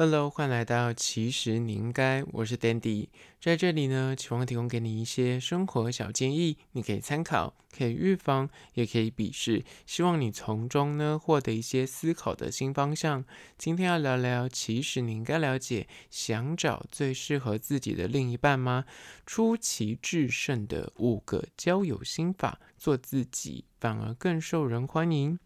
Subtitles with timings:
[0.00, 3.08] Hello，欢迎来到其实你应该，我是 Dandy，
[3.40, 13.24] 在这里呢，希望提供给你一些生活小建议，你可以参考，可以预防，也可以鄙视，希望你从中呢获得一些思考的新方向。
[13.56, 18.84] 今天要聊聊，其实你应该了解，想找最适合自己的另一半吗？
[19.26, 25.40] 出奇制胜的五个交友心法，做自己反而更受人欢迎。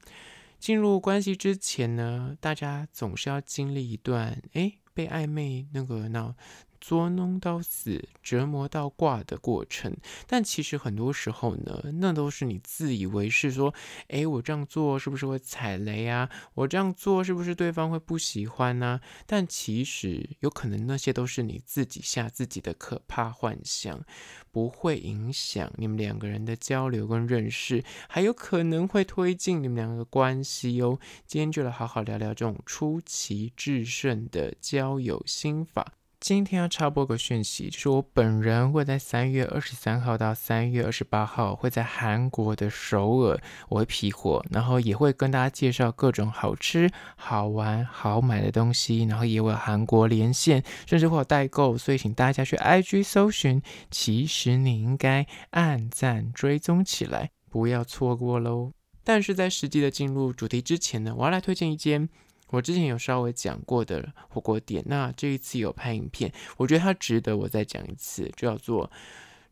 [0.63, 6.37] 进入关系之前呢，大家总是要经历一段，诶，被暧昧那个闹。
[6.83, 9.97] 捉弄到死，折磨到挂的过程，
[10.27, 13.73] 但其实很多时候呢，那都是你自以为是，说，
[14.09, 16.29] 诶，我这样做是不是会踩雷啊？
[16.55, 19.01] 我这样做是不是对方会不喜欢呢？
[19.27, 24.05] 但其实有可能那些都是你自己吓自己的可怕幻想，
[24.51, 30.99] 不会影响你们两个人的交流跟认识，还有可能会推进你们两个的关系哦。
[31.29, 35.93] 今天就来好好聊聊这种出奇制胜的交友心法。
[36.23, 58.71] 今天要插播个讯息，就是我本人会在三月二十三号到三月二十八号会在韩国的首尔，我会批货，然后也会跟大家介绍各种好吃、好玩、好买的东西，然后也会有韩国连线，甚至会有代购，所以请大家去 IG 搜寻，其实你应该按赞追踪起来，不要错过喽。
[59.03, 62.09] 但是在实际的进入主题之前呢，我要来推荐一间。
[62.53, 68.91] 我之前有稍微讲过的火锅店，那这一次有拍影片，我觉得它值得我再讲一次，就叫做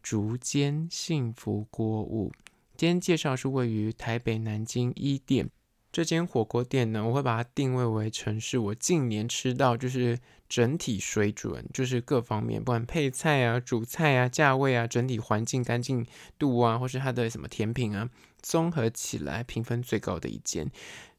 [0.02, 2.30] 竹间幸福锅物。
[2.76, 5.50] 今天介绍是位于台北南京一店
[5.92, 16.06] 这间火锅店呢，我会把它定位为城市我近年吃到就是整体水准，就是各方面，不管配菜啊、主菜啊、价位啊、整体环境干净
[16.38, 18.08] 度啊，或是它的什么甜品啊，
[18.40, 20.70] 综合起来评分最高的一间。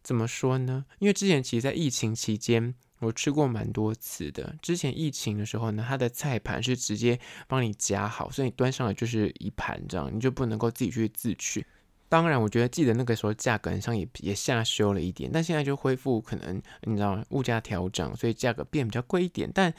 [0.03, 0.85] 怎么说呢？
[0.99, 4.55] 因为之前其实，在疫情期间，我吃过蛮多次的。
[4.61, 11.65] 之前疫情的时候呢，它的菜盘是直接帮你夹好，所以你端上来就是一盘这样，你就不能够自己去自取。
[12.09, 19.73] 当然，我觉得记得那个时候价格上也也下修了一点，但现在就恢复，可能你知道物价调整，所以价格变比较贵一点，但。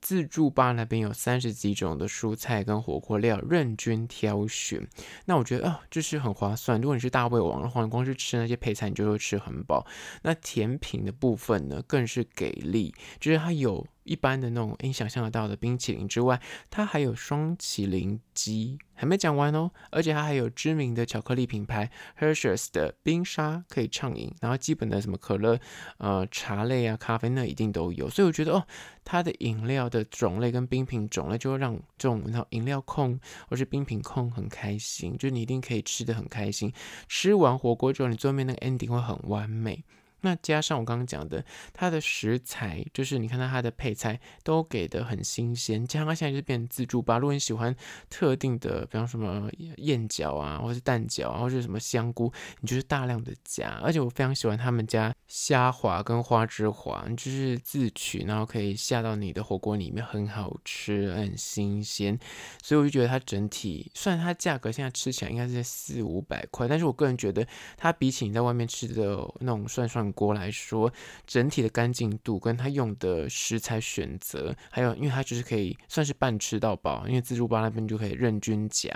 [0.00, 4.86] 自助吧那边有三十几种的蔬菜跟火锅料，任君挑选。
[5.24, 6.80] 那我觉得啊，就是很划算。
[6.80, 9.86] 如果你是大胃王的话，你光是吃那些配菜，你就会吃很饱。
[10.22, 13.86] 那甜品的部分呢，更是给力，就是它有。
[14.08, 19.70] 一般的那种你想象得到的冰淇淋之外，它还有双麒麟鸡，还没讲完哦。
[19.90, 25.58] 而且它还有知名的巧克力品牌 Hershey's 的冰沙可以畅饮，然后基本的什么可乐、
[25.98, 28.08] 呃茶类啊、咖啡那一定都有。
[28.08, 28.66] 所以我觉得哦，
[29.04, 36.72] 它的饮料的种类跟冰品种类就会让这种然后饮料控或是冰品控很开心，就你一定可以吃得很开心。
[37.06, 39.84] 吃完火锅之后，你最后面那个 ending 会很完美。
[40.20, 47.18] 那加上我刚刚讲的，它的食材就是你看到它的配菜都给的很新鲜，加上它现在就变成自助吧。
[47.18, 47.74] 如果你喜欢
[48.10, 53.78] 特定的，比方什么燕饺啊，或是蛋饺啊，或是什么香菇，你就是大量的加。
[53.82, 62.18] 而且我非常喜欢他们家虾滑跟花枝滑，就是自取，然后可以下到你的火锅里面，很好吃，很新鲜。
[62.62, 67.46] 所以我就觉得它整体，虽然它价格现在吃起来应该是在四五百块，但是我个人觉得
[67.76, 70.90] 它比起你在外面吃的那种涮涮锅来说，
[71.26, 78.88] 整体的干净度跟它用的食材选择，还有因为它就是可以算是半吃到饱，因为自助吧那边就可以任君夹，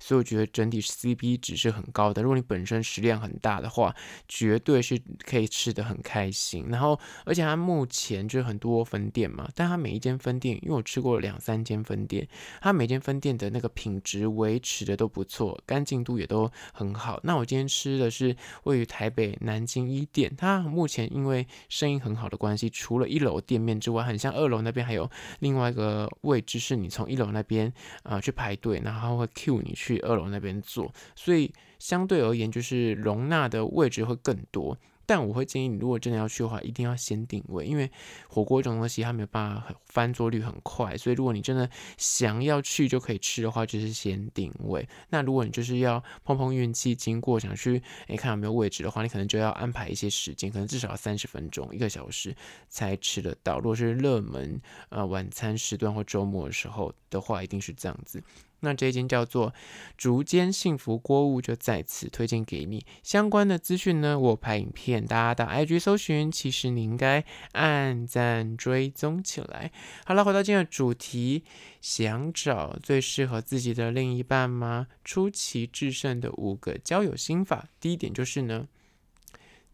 [0.00, 2.22] 所以我觉得整体 CP 值是很高的。
[2.22, 3.94] 如果你本身食量很大的话，
[4.26, 6.66] 绝对是可以吃得很开心。
[6.68, 12.26] 然后，而且它目前就是很多分店嘛，但它每一间分店，因为我吃过两三间分店，
[12.62, 17.20] 它每间分店的那个品质维持的都不错，干净度也都很好。
[17.22, 20.62] 那我今天吃的是位于台北南京一店，它。
[20.74, 25.10] 目前因为生意很好的关系，除了一楼店面之外，很像二楼那边还有
[25.40, 34.76] 另外一个位置，是你从一楼那边啊、去排队，然后会 cue 你去二楼那边坐，所以相对而言就是容纳的位置会更多。
[35.06, 37.90] 但我会建议你，如果真的要去的话，一定要先定位，因为
[38.28, 44.88] 火锅这种东西它没有办法翻桌率很快，所以如果你真的想要去就可以吃的话，就是先定位。
[45.10, 52.34] 那如果你就是要碰碰运气，经过想去诶看有没有位置的话，你可能就要安排一些时间，可能至少三十分钟、一个小时
[52.68, 53.58] 才吃得到。
[53.58, 58.22] 如果是热门呃晚餐时段或周末的时候的话，一定是这样子。
[58.64, 59.54] 那这一间叫做
[59.96, 62.84] 竹间幸福锅物，就在此推荐给你。
[63.02, 69.70] 相关的资讯呢，我拍影片，大家到 IG 搜寻，其实你应该按赞追踪起来。
[70.04, 71.44] 好了，回到今天的主题，
[71.80, 74.88] 想找最适合自己的另一半吗？
[75.04, 78.66] 出奇制胜的五个交友心法，第一点就是呢，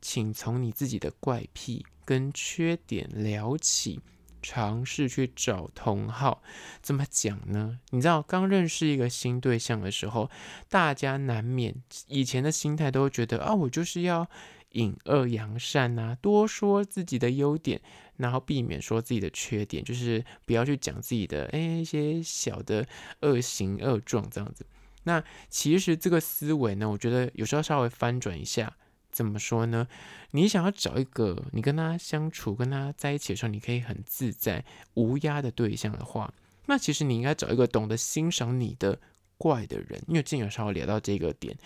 [0.02, 4.00] 请从你自己的怪癖跟缺点聊起。
[4.42, 6.42] 尝试去找同好。
[6.82, 7.78] 怎么讲呢？
[7.90, 10.31] 你知道，刚认识一个新对象的时候，
[10.69, 11.75] 大家难免
[12.08, 14.28] 以前的心态都会觉得啊，我就是要
[14.70, 17.81] 隐恶扬善啊，多说自己的优点，
[18.16, 22.86] 然后避免说自己的缺点，就是不要去讲自己的哎一些小的
[23.20, 24.64] 恶行恶状这样子。
[25.04, 28.76] 那其实这个思维呢，我觉得有时候稍微翻转一下。
[29.10, 29.86] 怎么说呢？
[30.30, 34.64] 你想要找一个你跟他相处、跟他在一起的时候，你可以很自在、
[34.94, 36.32] 无压的对象的话，
[36.66, 38.98] 那其实你应该找一个懂得欣赏你的
[39.36, 40.00] 怪的人。
[40.06, 41.56] 因为之前有稍微聊到这个点，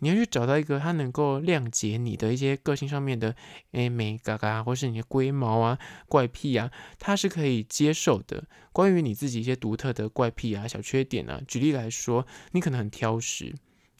[0.00, 3.34] 你要去找到一个他能够谅解你的一些个性上面的
[3.72, 5.78] 诶美嘎嘎，或是你的龟毛啊、
[6.08, 8.44] 怪癖啊，他是可以接受的。
[8.72, 13.54] 关于你自己一些独特的怪癖啊、小缺点啊，举例来说，你可能很挑食。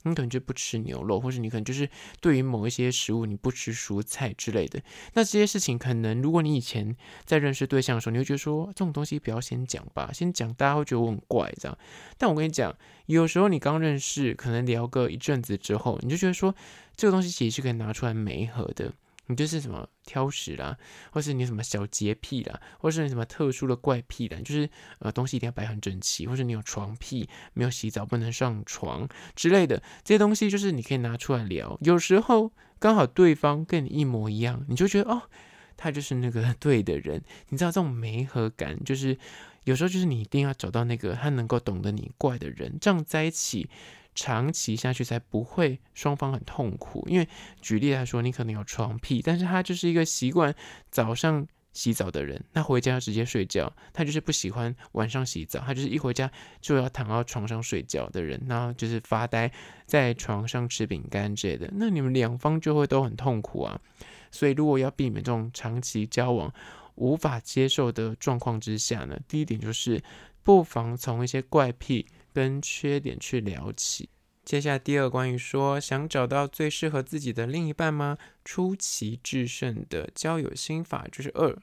[0.04, 1.88] 你可能就不吃牛肉，或者你可能就是
[2.20, 4.80] 对于某一些食物你不吃蔬菜之类的。
[5.14, 11.78] 那这些事情可能，如果你以前在认识对象的时候，你会觉得说这种东西不要先讲吧，先讲大家会觉得我很怪这样。
[12.16, 12.74] 但我跟你讲，
[13.06, 16.54] 有时候你刚认识，可能聊个一阵子之后，你就觉得说
[16.96, 18.92] 这个东西其实是可以拿出来媒合的。
[19.28, 20.76] 你就是什么挑食啦，
[21.12, 31.78] 或是你什么小洁癖啦，或是你什么特殊的怪癖啦，就是呃东西一定要摆很整齐，或是你有床癖，没有洗澡不能上床之类的这些东西，就是你可以拿出来聊。
[31.82, 35.22] 有时候刚好对方跟你一模一样，你就觉得哦，
[35.76, 37.22] 他就是那个 对的人。
[37.50, 39.16] 你知道这种媒合感，就是
[39.64, 43.68] 有时候就是你一定要找到那个他能够懂得你怪的人，这样在一起。
[44.20, 47.28] 长期下去才不会双方很痛苦，因为
[47.62, 50.52] 举例来说，你可能有床癖，但是他就是一个习惯
[50.90, 56.28] 早上洗澡的人，那回家直接睡觉，他就是不喜欢晚上洗澡，他就是一回家
[56.60, 59.52] 就要躺到床上睡觉的人，然后就是发呆
[59.86, 63.80] 在床上吃饼干之类的，那你们两方就会都很痛苦啊。
[64.32, 66.52] 所以如果要避免这种长期交往
[66.96, 70.02] 无法接受的状况之下呢，第一点就是
[70.42, 72.04] 不妨从一些怪癖
[72.38, 74.08] 跟缺点去聊起。
[74.44, 78.16] 接下来第二，关于说想找到最适合自己的另一半吗？
[78.44, 81.58] 出奇制胜的交友心法就是二，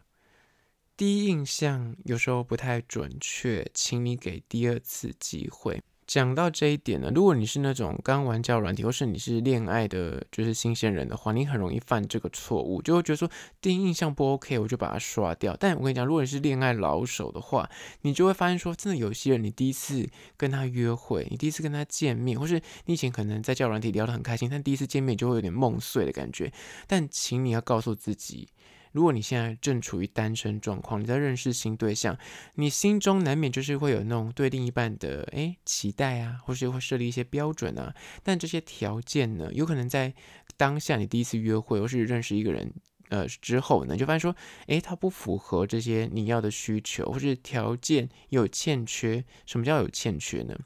[0.97, 5.81] 第一印象有时候不太准确，请你给第二次机会。
[6.07, 13.29] 讲到这一点呢，如果你是那种刚玩交友软体，或是你是恋爱的，就是新鲜人的话，你很容易犯这个错误，就会觉得说
[13.59, 15.57] 第一印象不 OK，我就把它刷掉。
[15.59, 17.69] 但我跟你讲，如果你是恋爱老手的话，
[18.01, 20.07] 你就会发现说，真的有些人，你第一次
[20.37, 26.51] 跟他约会，你第一次跟他见面，或是你以前可能在交友软体聊得很开心，但第一次见面就会有点梦碎的感觉。
[26.87, 28.47] 但请你要告诉自己。
[28.95, 32.17] 如果你现在正处于单身状况，你在认识新对象，
[32.53, 37.93] 你心中难免就是会有那种对另一半的诶期待啊，或是会设立一些标准啊。
[38.23, 40.13] 但这些条件呢，有可能在
[40.55, 42.73] 当下你第一次约会或是认识一个人
[43.09, 44.33] 呃之后呢，你就发现说，
[44.67, 49.25] 诶，他不符合这些你要的需求，或是条件有欠缺。
[49.45, 50.57] 什么叫有欠缺呢？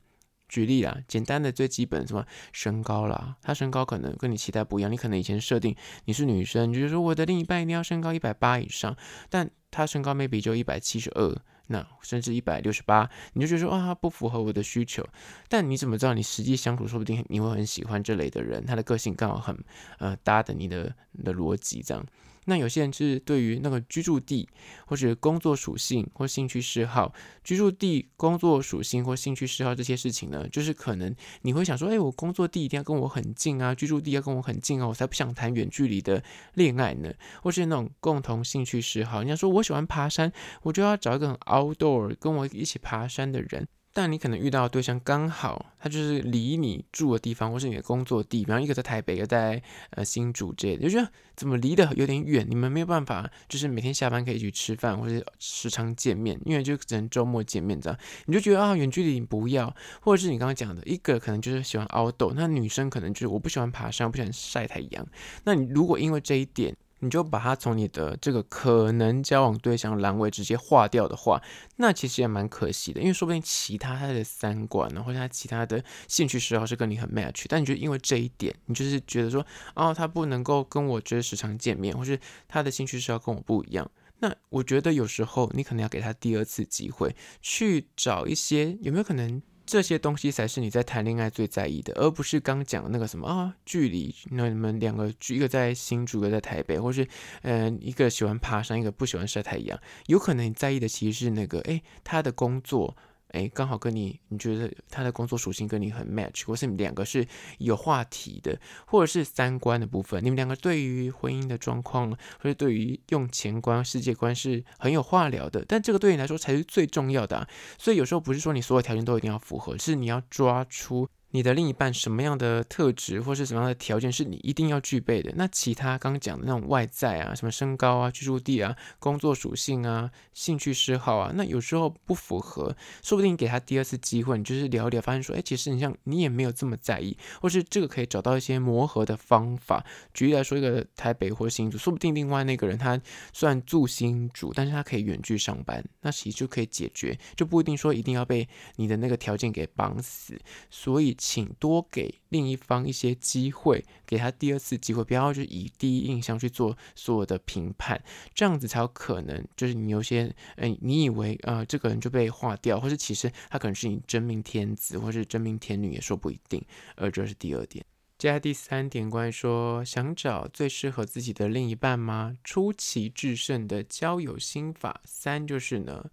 [0.50, 5.76] 举例啦，简单的最基本什么身高啦，他身高可能跟你期待不一样，你可能以前设定
[6.06, 8.98] 你是女生，你就是说我的另一半一定要身高一百八以上，
[9.30, 11.36] 但他身高 maybe 就一百七十二，
[11.68, 15.08] 那甚至一百六十八，你就觉得说啊，不符合我的需求，
[15.48, 19.58] 但你怎么知道你实际相处，说不定你会很喜欢这类的人，他的个性刚好很
[20.00, 22.04] 呃搭的你的你的逻辑这样。
[22.50, 24.50] 那有些人是对于那个居住地，
[24.88, 27.14] 或者工作属性或兴趣嗜好，
[27.44, 36.24] 居住地、工作属性或兴趣嗜好这些事情呢，就是可能你会想说，哎，我工作地一定要跟我很近啊，居住地要跟我很近啊，我才不想谈远距离的
[36.56, 37.14] 恋爱呢。
[37.44, 40.34] 或是那种共同兴趣嗜好，人家说我喜欢爬山，
[40.64, 43.68] 我就要找一个很 outdoor 跟我一起爬山的人。
[43.92, 65.08] 但你可能遇到的对象刚好他就是离你住的地方，或是你的工作地，比方一个在台北，一个在呃新竹这类的，就觉得怎么离得有点远，你们没有办法，就是每天下班可以一起吃饭，或者时常见面，因为就只能周末见面这样，你就觉得啊远距离你不要，或者是你刚刚讲的一个可能就是喜欢 outdoor，那女生可能就是我不喜欢爬山，不喜欢晒太阳，
[65.44, 66.76] 那你如果因为这一点。
[67.00, 71.42] 你就把他从你的这个可能交往对象栏位直接划掉的话，
[71.78, 83.90] 那其实也蛮可惜的，因为说不定其他他的三观呢，或者他其他的兴趣嗜好是跟你很 match，但你就因为这一点，你就是觉得说，哦，他不能够跟我就是时常见面，或是他的兴趣嗜好跟我不一样，
[84.20, 89.42] 那我觉得有时候你可能要给他第二次机会，去找一些有没有可能。
[89.70, 94.14] 这些东西才是你在谈恋爱最在意的，而不是刚讲的那个什么啊距离。
[94.32, 97.08] 那你们两个，一个在新竹，一个在台北，或是
[97.44, 99.80] 嗯、呃，一个喜欢爬山，一个不喜欢晒太阳。
[100.08, 102.98] 有可能你在意的其实是那个，诶，他的工作
[103.30, 107.28] 哎，刚好跟你，你觉得他的工作属性跟你很 match，或是你们两个是
[107.60, 115.64] 有话题的，或者是三观的部分，你们两个对于婚姻的状况，或者对于用钱观、世界观是很有话聊的。
[115.68, 117.48] 但这个对你来说才是最重要的啊！
[117.78, 121.08] 所以有时候不是说你所有条件都一定要符合，是你要抓出。
[121.32, 125.32] 你的另一半什么样的特质或是什么样的条件是你一定要具备的？
[125.36, 139.86] 那其他刚讲的那种外在啊，什么身高啊、居住地啊、工作属性啊、兴趣嗜好啊，那有时候不符合，说不定给他第二次机会，你就是聊一聊，发现说，哎，其实你像你也没有这么在意，或是这个可以找到一些磨合的方法。
[140.16, 143.00] 举例来说，一个台北或新竹，说不定另外那个人他
[143.34, 150.36] 虽然住新竹，但是他可以远距上班，那其实就可以解决，就不一定说一定要被你的那个条件给绑死，
[150.72, 151.16] 所以。
[151.20, 158.02] 请多给另一方一些机会，给他第二次机会，不要就以第一印象去做所有的评判，
[158.34, 159.46] 这样子才有可能。
[159.58, 166.64] 就是你有些，哎，你以为呃这个人就被划掉，或是其实他可能是你真命天子，或是真命天女，也说不一定。
[166.96, 167.86] 而这是第二点。
[168.18, 172.38] 接下来第三点，关于说想找最适合自己的另一半吗？
[172.44, 176.10] 出奇制胜的交友心法三就是呢，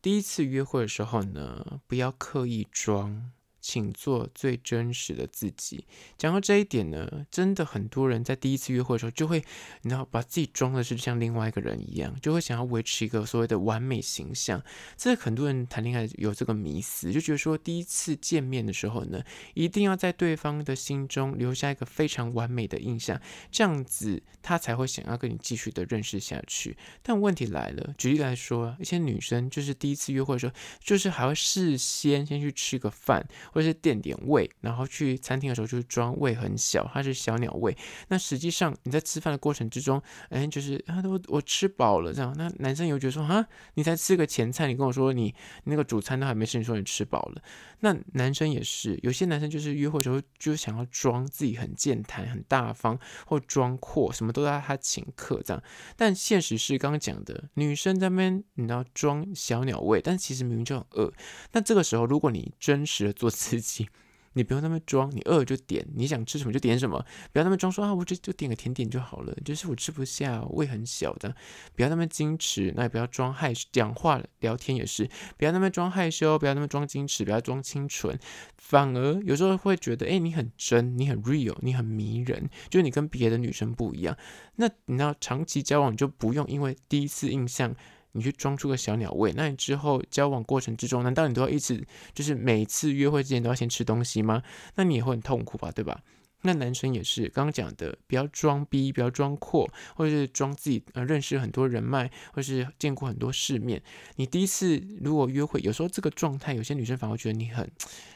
[0.00, 3.30] 第一次约会的时候呢，不要刻意装。
[3.66, 5.84] 请做最真实的自己。
[6.16, 9.42] 讲到这一点呢，真的很多人在第一次约会的时候，就会
[9.82, 14.62] 你知道把自己装的是像另外一个人一样，就会想要维持一个所谓的完美形象。
[14.96, 19.20] 这很多人谈恋爱有这个迷思，就觉得说第一次见面的时候呢，
[19.54, 23.20] 一定要在对方的心中留下一个非常完美的印象，
[23.50, 26.76] 这样子他才会想要跟你继续的认识下去。
[27.02, 33.26] 但问题来了，举例来说，一些女生就是第一次约会的时候，就是还会事先先去吃个饭。
[33.56, 37.74] 或是垫点胃，然后去餐厅的时候就是装胃很小，它是小鸟胃。
[38.08, 42.34] 那实际上你在吃饭的过程之中，哎，就是啊，我我吃饱了这样。
[42.36, 45.34] 那男生又觉得说啊，你才吃个前菜，你跟我说你，
[45.64, 47.42] 那个主餐都还没吃，你说你吃饱了。
[47.80, 55.62] 那男生也是，有些男生就是约会的时候就想要装自己很健谈、很大方，或装阔，什么都要他请客这样。
[55.96, 61.10] 但现实是刚刚讲的，女生在那边你要装小鸟胃，但其实明明就很饿。
[61.52, 63.30] 那这个时候，如果你真实的做。
[63.48, 63.88] 自己，
[64.32, 71.32] 你不用那么装，你饿就点，你想吃什么就点什么，不要那么装说啊，我就就点个甜点就好了，就是我吃不下，胃很小的，
[71.76, 78.18] 不要那么矜持，那也不要装害羞，讲话聊天也是，不要那么装害羞，不要那么装矜持，不要装清纯，
[78.56, 84.16] 反而有时候会觉得，哎，你很真，你很 real，你很迷人，就是你跟别的女生不一样。
[84.56, 87.74] 那你要长期交往，就不用因为第一次印象。
[88.16, 94.42] 你去装出个小鸟胃，那你之后交往过程之中，难道你都要一直就是每次约会之前都要先吃东西吗？
[94.74, 96.02] 那你也会很痛苦吧，对吧？
[96.42, 103.82] 那男生也是刚刚讲的，不要装逼，不要装阔，或者是装自己呃认识很多人脉，或是见过很多世面。
[104.14, 107.68] 你第一次如果约会，有时候这个状态，有些女生反而觉得你很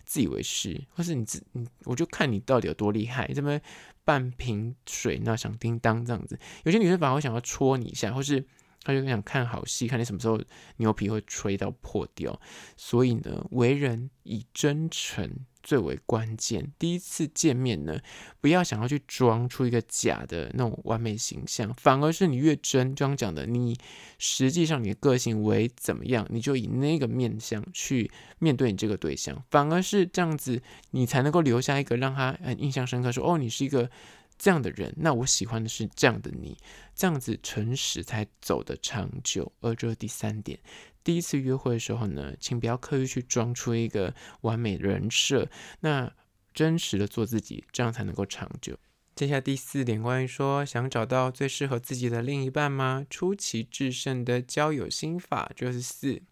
[0.05, 3.59] 自以为是，或是你自你，我就看你到底有多厉害，这么
[4.05, 6.39] 半瓶水那响叮当这样子。
[6.65, 8.47] 有些女生反而会想要戳你一下，或是。
[8.83, 10.41] 他就想看好戏，看你什么时候
[10.77, 12.41] 牛皮会吹到破掉。
[12.77, 15.31] 所以呢，为人以真诚
[15.63, 16.73] 最为关键。
[16.79, 18.01] 第一次见面呢，
[18.41, 23.77] 不要想要去装出一个假的那种完美形象，反而是你越真，就像讲的，你
[24.19, 33.91] 实际上你的个性为怎么样，你就以那个面相去面对你这个对象，反而是这样子，你才能够留下一个让他很印象深刻说，说哦，你是一个。
[34.43, 36.57] 这样的人，那我喜欢的是这样的你，
[36.95, 39.53] 这样子诚实才走得长久。
[39.61, 40.59] 而这第三点，
[41.05, 46.11] 第一次约会的时候呢，请不要刻意去装出一个完美人设，那
[46.55, 48.79] 真实的做自己，这样才能够长久。
[49.15, 53.05] 接下来第四点，关于说想找到最适合自己的另一半吗？
[53.11, 56.23] 出奇制胜的交友心法就是四，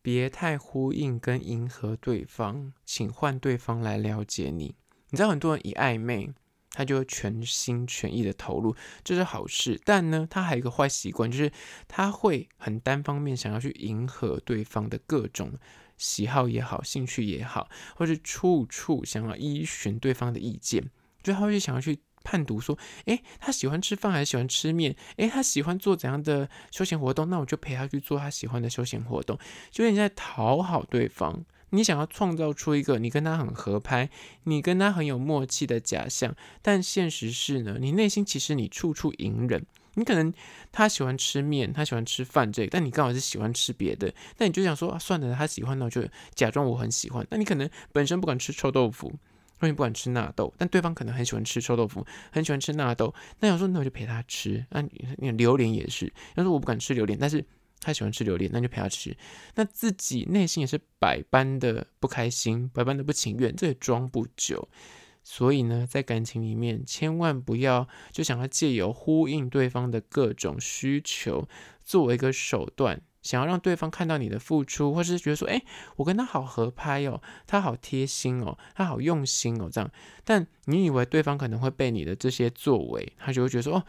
[0.00, 4.76] 别太呼应跟迎合对方，请换对方来了解你。
[5.10, 6.30] 你知道很多人以暧昧。
[6.72, 8.74] 他就会全心全意的投入，
[9.04, 9.80] 这是好事。
[9.84, 11.52] 但呢，他还有一个坏习惯，就是
[11.86, 15.52] 他会很单方面想要去迎合对方的各种
[15.98, 20.90] 喜好也好、兴趣也好，或是处处想要依循对方的意见，
[21.22, 24.96] 就他会想要去判读说，诶，他喜欢吃饭还是喜欢吃面？
[25.16, 27.28] 诶，他喜欢做怎样的休闲活动？
[27.28, 29.38] 那我就陪他去做他喜欢的休闲活动，
[29.70, 31.44] 就你在讨好对方。
[31.74, 34.10] 你想要创造出一个你跟他很合拍，
[34.44, 39.64] 你跟他很有默契的假象，但现实是呢，你内心其实你处处隐忍。
[39.94, 40.32] 你可能
[40.70, 46.02] 他喜欢吃面，他喜欢吃饭这个，但你刚好是喜欢吃别的，那你就想说啊，算了，他喜欢那我就
[46.34, 47.26] 假装我很喜欢。
[47.30, 49.10] 那你可能本身不敢吃臭豆腐，
[49.58, 54.64] 或者不敢吃纳豆，但对方可能很喜欢吃臭豆腐，很喜欢吃纳豆，那想说那我就陪他吃。
[54.70, 54.82] 那
[55.16, 57.42] 你榴莲也是，要说我不敢吃榴莲，但是。
[57.82, 59.14] 他喜欢吃榴莲，那就陪他吃。
[59.56, 64.68] 那自己内心也是百般的不开心，百般的不情愿，这也装不久。
[65.24, 71.46] 所以呢，在感情里面，千万不要就想要借由呼应对方的各种需求，
[71.84, 75.62] 作为一个手段，想要让对方看到你的付出，或是觉得说，哎，
[75.94, 79.88] 我跟他好合拍哦，他好贴心哦，他好用心哦，这样。
[80.24, 83.84] 但你以为对方可能会被你的这些作为，他就会觉得说，哦，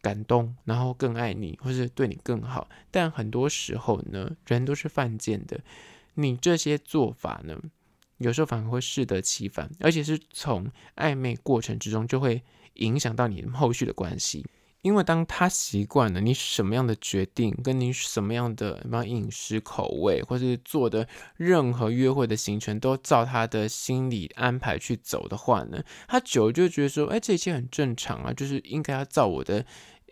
[0.00, 2.68] 感动，然后更爱你，或是对你更好。
[2.90, 5.60] 但很多时候呢，人都是犯贱的，
[6.14, 7.60] 你这些做法呢，
[8.18, 12.42] 有时候反而会适得其反，而且是从暧昧过程之中就会
[12.74, 14.44] 影响到你后续的关系。
[14.86, 29.66] 因为当他习惯了你什么样的决定，跟你什么样的什么饮食口味，或是做的任何约会的行程都照他的心理安排去走的话呢，他久了就觉得说，哎，这一切很正常啊，就是应该要照我的。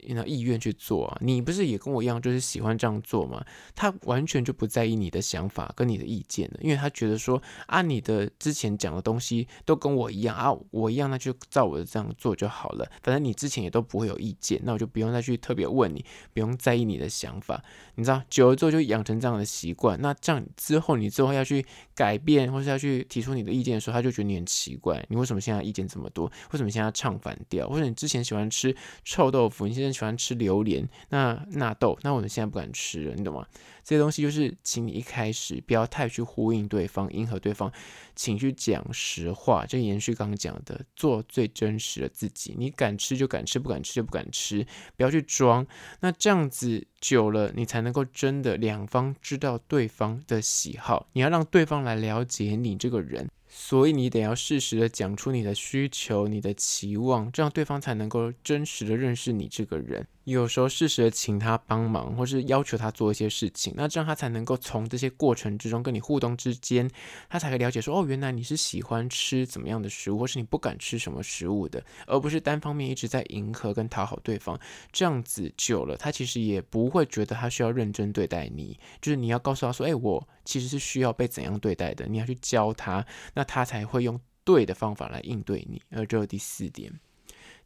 [0.09, 3.45] 那意愿去做啊，你不是也跟我一样，就是喜欢这样做吗？
[3.75, 12.91] 他完全就不在意你的想法跟你的意见了，因为他觉得说啊，你的之前讲的东西都跟我一样啊，我一样，那就照我的这样做就好了。
[13.03, 17.63] 反正你之前也都不会有意见，那我就不用再去特别问你，不用在意你的想法。
[17.95, 26.27] 你知道，久了之后就养成这样的习惯，那这样之后你之后要去改变或是要去提出你的意见的时候，他就觉得你很奇怪，你为什么现在意见这么多？
[26.51, 27.69] 为什么现在要唱反调？
[27.69, 33.47] 或者你之前喜欢吃臭豆腐，你现在喜欢吃榴莲，那纳豆，那我们现在不敢吃了，你懂吗？
[33.85, 37.71] 这些东西就是，请你一开始不要太去呼应对方，迎合对方，
[38.17, 39.67] 请去讲实话。
[39.67, 42.55] 就延续刚刚讲的，做最真实的自己。
[42.57, 45.67] 你敢吃就敢吃，不敢吃就不敢吃，不要去装。
[46.01, 51.07] 那这样子久了，你才能够真的两方知道对方的喜好。
[51.13, 53.29] 你要让对方来了解你这个人。
[53.57, 60.09] 所以你得要适时的讲出你的需求、你的期望，这样对方才能够真实的认识你这个人。
[60.25, 66.91] 有时候适时的请他帮忙，或是要求他做一些事情，那这样他才能够从这些过程之中跟你互动之间，
[67.29, 74.59] 他才会了解说，哦，原来你是喜欢吃怎么样的食物，或是你不敢吃什么食物的，而不是单方面一直在迎合跟讨好对方。
[74.91, 85.83] 这样子久了，他其实也不会觉得他需要认真对待你，就是你要告诉他说，哎，我其实是需要被怎样对待的，你要去教他，那他才会用对的方法来应对你。
[85.91, 86.91] 而这是第四点。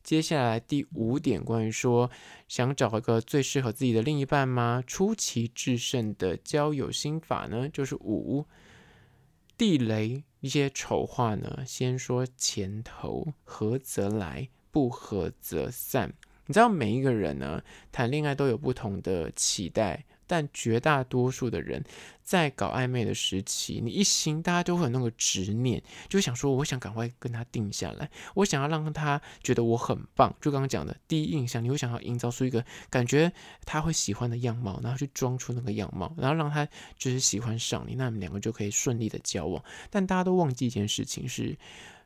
[0.08, 2.10] 接下来第五点，关于说
[2.48, 4.82] 想找一个最适合自己的另一半吗？
[4.86, 8.46] 出奇制胜的交友心法呢，就是五
[9.58, 16.14] 地雷一些丑话呢，先说前头，合则来，不合则散。
[16.46, 20.06] 你知道每一个人呢，谈恋爱都有不同的期待。
[20.28, 21.82] 但绝大多数的人
[22.22, 30.32] 在搞暧昧的时期，你一心大家都会有那个执念，就想说，我想赶快跟他定下来，我想要让他觉得我很棒。
[30.40, 33.32] 就刚刚讲的第一印象，你会想要营造出一个感觉
[33.64, 39.64] 他会喜欢的样貌，然后去装出那个样貌，然后让他就是喜欢上你，那你们两个就可以顺利的交往。
[39.90, 41.56] 但大家都忘记一件事情是，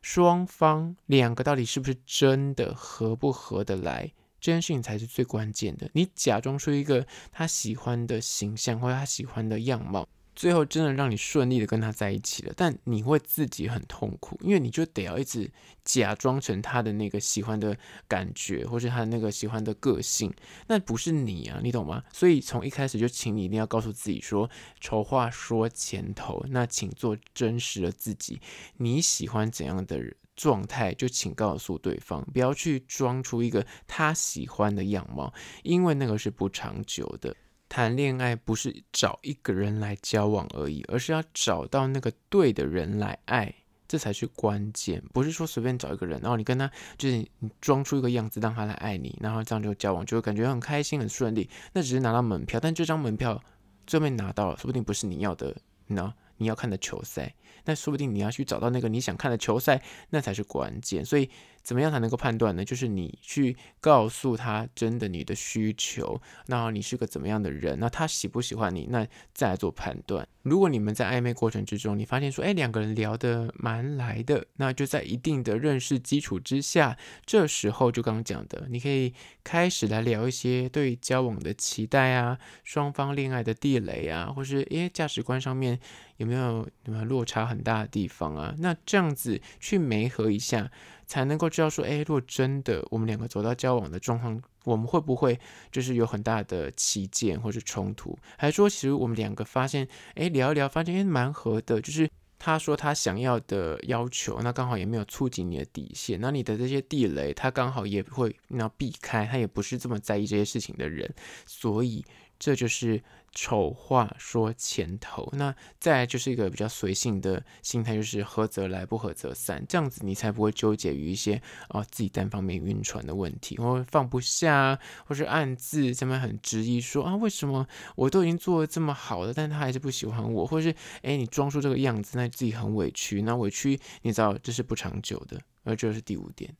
[0.01, 4.11] 双方两个到底是不是真的合不合得来？
[4.43, 5.89] 这件事情才是最关键的。
[5.93, 15.49] 你假装出一个他喜欢的形象或者他喜欢的样貌，最后真的让你顺利的跟他在一起了，但你会自己很痛苦，因为你就得要一直
[15.85, 20.33] 假装成他的那个喜欢的感觉，或是他的那个喜欢的个性，
[20.67, 22.03] 那不是你啊，你懂吗？
[22.11, 24.49] 所以从一开始就请你一定要告诉自己说，
[24.81, 28.41] 丑话说前头，那请做真实的自己，
[28.75, 30.13] 你喜欢怎样的人？
[30.35, 37.35] 状态就请告诉对方，不要去装出一个他喜欢的样貌，因为那个是不长久的。
[37.69, 43.53] 谈恋爱不是找一个人来交往而已，而是要找到那个对的人来爱，
[43.87, 45.03] 这才是关键。
[45.11, 51.49] 不是说随便找一个人，然后你跟他就是你装出一个样子让他来爱你，然后这样就交往，就会感觉很开心很顺利。
[51.73, 53.41] 那只是拿到门票，但这张门票
[53.87, 55.55] 最后面拿到了，说不定不是你要的，
[55.87, 55.99] 你。
[56.37, 57.33] 你要看的球赛，
[57.65, 61.03] 那说不定你要去找到那个你想看的球赛，那才是关键。
[61.03, 61.29] 所以，
[61.61, 62.63] 怎么样才能够判断呢？
[62.65, 70.27] 就是你去告诉他真的你的需求，那你是个怎么样的人，那他喜不喜欢你，那再做判断。
[70.41, 79.13] 如果你们在暧昧过程之中，你发现说，哎，两个人聊得蛮来的，那就在一定的认识基础之下，这时候就刚刚讲的，你可以
[79.43, 85.79] 开始来聊一些对交往的期待啊，双方恋爱的地雷啊，或是哎价值观上面
[86.17, 88.53] 有没有有没有落差很大的地方啊？
[88.59, 90.71] 那这样子去媒合一下。
[91.05, 95.37] 才能够知道说，哎，如果真的我们两个走到交往的状况，我们会不会
[95.69, 98.17] 就是有很大的歧见或者冲突？
[98.37, 111.13] 还是说，其实我们两个发现，哎，聊一聊，发现哎蛮合的，就是他说他想要的要求，那刚好也没有触及你的底线，那你的这些地雷，他刚好也会那避开，他也不是这么在意这些事情的人，
[111.45, 112.03] 所以。
[112.43, 113.01] 这就是。
[113.35, 124.77] 丑话说前头，那再就是一个比较随性的心态，就是合则来，不合则散，这样子你才不会纠结于一些啊、哦、自己单方面晕船的问题，或放不下，
[125.07, 130.69] 或是暗自这么很质疑说啊，为什么我都已经做得这么好了，但他还是不喜欢我，或是
[131.01, 136.55] 哎你装出这个样子，那自己很委屈，那委屈你知道这是不长久的，而这是第五点。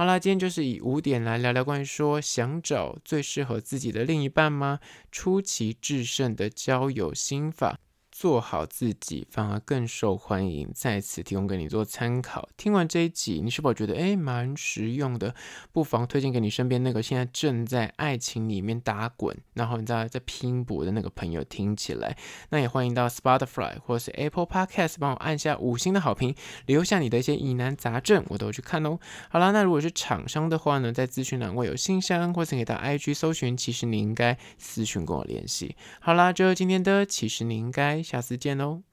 [0.00, 4.80] 好啦，今天就是以五点来聊聊关于说想找最适合自己的另一半吗？
[5.12, 7.78] 出奇制胜的交友心法。
[8.20, 12.50] 做好自己反而更受欢迎，在此提供给你做参考。
[12.54, 15.34] 听完这一集，你是否觉得诶蛮实用的？
[15.72, 22.14] 不妨推荐给你身边那个现在正在爱情里面打滚，然后你在在拼搏的那个朋友听起来。
[22.50, 26.34] 那也欢迎到 Spotify 或是 Apple Podcast 帮我按下五星的好评，
[26.66, 28.98] 留下你的一些疑难杂症，我都会去看哦。
[29.30, 35.74] 好啦，那如果是厂商的话呢，在资讯栏位有信箱，或是可以到 IG 搜寻，其实你应该私讯跟我联系。
[36.00, 38.04] 好啦，就今天的，其实你应该。
[38.10, 38.89] 下次见喽。